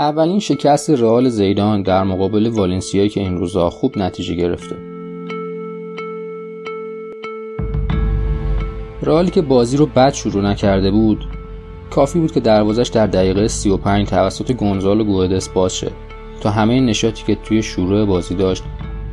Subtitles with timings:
[0.00, 4.76] اولین شکست رئال زیدان در مقابل والنسیا که این روزا خوب نتیجه گرفته.
[9.02, 11.24] رئالی که بازی رو بد شروع نکرده بود
[11.90, 15.90] کافی بود که دروازش در دقیقه 35 توسط گونزالو گوئدس باز شه.
[16.40, 18.62] تا همه نشاطی که توی شروع بازی داشت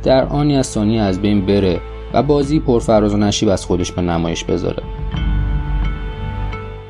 [0.02, 1.80] در آنی از ثانیه از بین بره
[2.14, 4.82] و بازی پرفراز و نشیب از خودش به نمایش بذاره.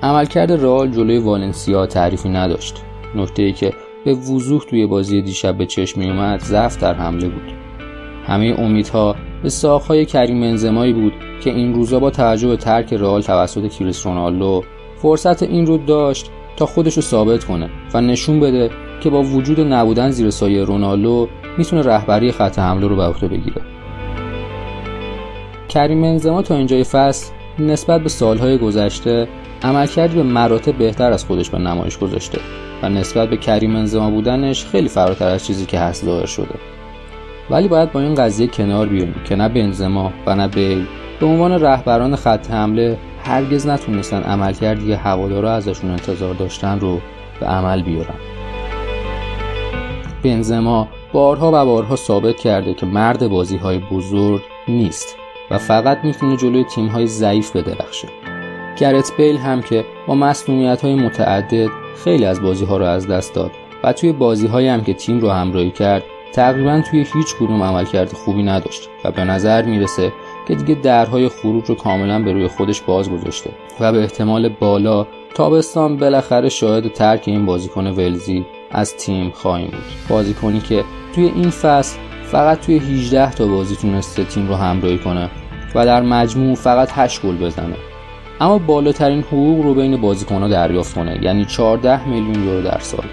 [0.03, 2.83] عملکرد رئال جلوی والنسیا تعریفی نداشت.
[3.15, 3.73] نکته ای که
[4.05, 7.53] به وضوح توی بازی دیشب به چشم می اومد ضعف در حمله بود.
[8.27, 13.73] همه امیدها به ساقهای کریم بنزمایی بود که این روزا با توجه ترک رئال توسط
[13.73, 14.65] کریس رونالدو
[14.97, 19.61] فرصت این رو داشت تا خودش رو ثابت کنه و نشون بده که با وجود
[19.61, 23.63] نبودن زیر سایه رونالدو می‌تونه رهبری خط حمله رو به عهده بگیره.
[25.69, 29.29] کریم بنزما تا اینجای فصل نسبت به سالهای گذشته
[29.63, 32.39] عملکردی به مراتب بهتر از خودش به نمایش گذاشته.
[32.83, 36.55] و نسبت به کریم بنزما بودنش خیلی فراتر از چیزی که هست ظاهر شده.
[37.51, 40.87] ولی باید با این قضیه کنار بیاییم که نه بنزما و نه بیل
[41.21, 47.01] به عنوان رهبران خط حمله هرگز نتونستن عملکردی که هوادارا ازشون انتظار داشتن رو
[47.41, 48.15] به عمل بیارن.
[50.23, 55.17] بنزما بارها و بارها ثابت کرده که مرد بازی های بزرگ نیست
[55.51, 58.09] و فقط می‌تونه جلوی تیم های ضعیف بدرخشه.
[58.79, 61.69] گرت بیل هم که با مسئولیت های متعدد
[62.05, 63.51] خیلی از بازی ها رو از دست داد
[63.85, 68.13] و توی بازی های هم که تیم رو همراهی کرد تقریبا توی هیچ کدوم عملکرد
[68.13, 70.13] خوبی نداشت و به نظر می‌رسه
[70.49, 75.07] که دیگه درهای خروج رو کاملا به روی خودش باز گذاشته و به احتمال بالا
[75.35, 80.09] تابستان بالاخره شاهد ترک این بازیکن ولزی از تیم خواهیم بود.
[80.09, 85.31] بازیکنی که توی این فصل فقط توی 18 تا بازی تونسته تیم رو همراهی کنه
[85.75, 87.77] و در مجموع فقط 8 گل بزنه.
[88.41, 93.05] اما بالاترین حقوق رو بین بازیکنها دریافت کنه یعنی 14 میلیون یورو در سال.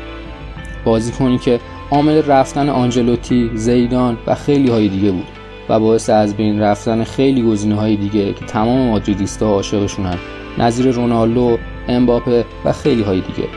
[0.85, 1.59] بازیکنی که
[1.91, 5.27] عامل رفتن آنجلوتی، زیدان و خیلی های دیگه بود
[5.69, 10.17] و باعث از بین رفتن خیلی گزینه های دیگه که تمام مادریدیستا عاشقشونن
[10.57, 13.49] نظیر رونالدو، امباپه و خیلی های دیگه.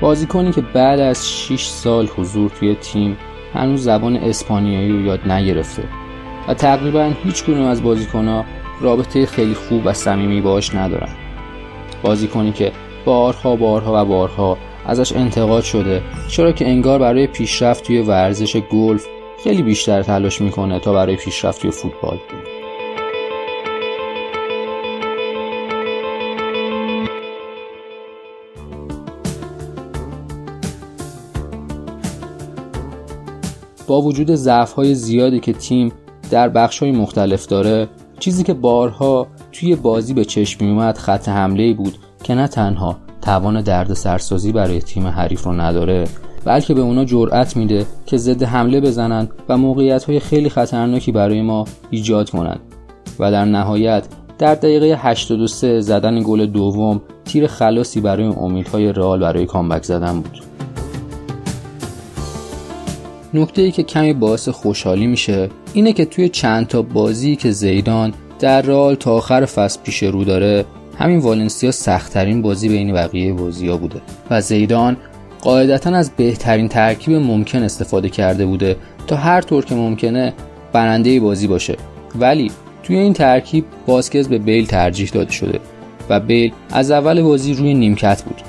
[0.00, 3.16] بازیکنی که بعد از 6 سال حضور توی تیم
[3.54, 5.82] هنوز زبان اسپانیایی رو یاد نگرفته
[6.48, 8.44] و تقریبا هیچ کنون از بازیکنها
[8.82, 11.08] رابطه خیلی خوب و صمیمی باش ندارن
[12.02, 12.72] بازیکنی که
[13.04, 19.06] بارها بارها و بارها ازش انتقاد شده چرا که انگار برای پیشرفت توی ورزش گلف
[19.44, 22.18] خیلی بیشتر تلاش می‌کنه تا برای پیشرفت توی فوتبال.
[33.86, 35.92] با وجود ضعف های زیادی که تیم
[36.30, 37.88] در بخش های مختلف داره
[38.22, 43.60] چیزی که بارها توی بازی به چشم میومد خط حمله بود که نه تنها توان
[43.60, 46.04] درد سرسازی برای تیم حریف رو نداره
[46.44, 51.42] بلکه به اونا جرأت میده که ضد حمله بزنن و موقعیت های خیلی خطرناکی برای
[51.42, 52.60] ما ایجاد کنند
[53.18, 54.06] و در نهایت
[54.38, 60.51] در دقیقه 83 زدن گل دوم تیر خلاصی برای امیدهای رئال برای کامبک زدن بود.
[63.34, 68.14] نکته ای که کمی باعث خوشحالی میشه اینه که توی چند تا بازی که زیدان
[68.38, 70.64] در رئال تا آخر فصل پیش رو داره
[70.98, 74.00] همین والنسیا سختترین بازی بین بقیه بازی بوده
[74.30, 74.96] و زیدان
[75.40, 78.76] قاعدتا از بهترین ترکیب ممکن استفاده کرده بوده
[79.06, 80.34] تا هر طور که ممکنه
[80.72, 81.76] برنده بازی باشه.
[82.14, 82.50] ولی
[82.82, 85.60] توی این ترکیب باسکز به بیل ترجیح داده شده
[86.08, 88.42] و بیل از اول بازی روی نیمکت بود.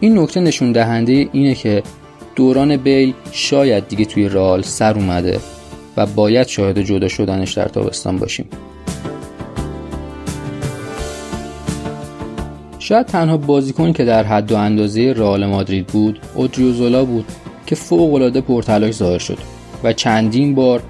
[0.00, 1.82] این نکته نشون دهنده اینه که
[2.38, 5.40] دوران بیل شاید دیگه توی رال سر اومده
[5.96, 8.46] و باید شاهد جدا شدنش در تابستان باشیم.
[12.78, 17.24] شاید تنها بازیکنی که در حد و اندازه رئال مادرید بود اودریوزولا بود
[17.66, 19.38] که فوق العاده پرتلاش ظاهر شد
[19.84, 20.82] و چندین بار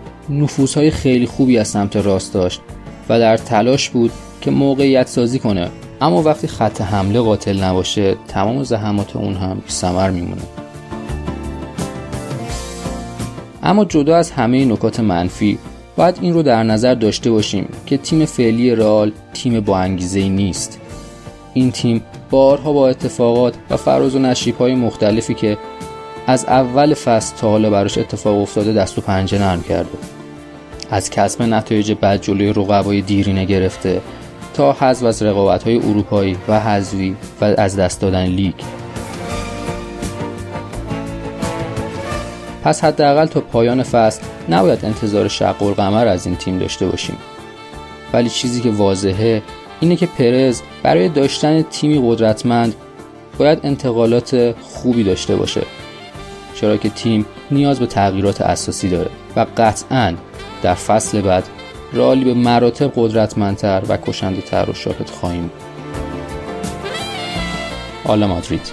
[0.76, 2.60] های خیلی خوبی از سمت راست داشت
[3.08, 5.68] و در تلاش بود که موقعیت سازی کنه.
[6.00, 10.42] اما وقتی خط حمله قاتل نباشه تمام زحمات اون هم سمر میمونه.
[13.68, 15.58] اما جدا از همه نکات منفی
[15.96, 20.80] باید این رو در نظر داشته باشیم که تیم فعلی رئال تیم با انگیزه نیست.
[21.54, 25.58] این تیم بارها با اتفاقات و فراز و نشیب های مختلفی که
[26.26, 29.98] از اول فصل تا حالا براش اتفاق افتاده دست و پنجه نرم کرده.
[30.90, 34.00] از کسب نتایج بد جلوی رقبای دیرینه گرفته
[34.54, 38.54] تا حذف از رقابت های اروپایی و حذوی و از دست دادن لیگ.
[42.68, 47.16] پس حداقل تا پایان فصل نباید انتظار شق و قمر از این تیم داشته باشیم
[48.12, 49.42] ولی چیزی که واضحه
[49.80, 52.74] اینه که پرز برای داشتن تیمی قدرتمند
[53.38, 55.62] باید انتقالات خوبی داشته باشه
[56.54, 60.14] چرا که تیم نیاز به تغییرات اساسی داره و قطعا
[60.62, 61.44] در فصل بعد
[61.92, 65.50] رالی به مراتب قدرتمندتر و کشنده تر و شاهد خواهیم.
[68.04, 68.72] آلا مادرید